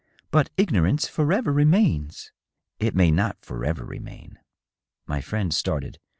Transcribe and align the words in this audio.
"But 0.31 0.49
ignorance 0.57 1.07
forever 1.07 1.51
remains."" 1.53 2.31
It 2.79 2.95
may 2.95 3.11
not 3.11 3.45
forever 3.45 3.85
remain." 3.85 4.39
My 5.05 5.21
friend 5.21 5.53
started. 5.53 5.99